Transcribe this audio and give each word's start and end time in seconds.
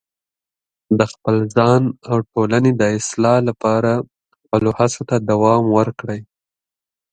د 0.97 0.99
خپل 1.11 1.35
ځان 1.55 1.81
او 2.09 2.17
ټولنې 2.31 2.71
د 2.75 2.83
اصلاح 2.99 3.37
لپاره 3.49 3.91
خپلو 4.39 4.69
هڅو 4.77 5.01
ته 5.09 5.15
دوام 5.29 5.63
ورکړئ. 5.77 6.21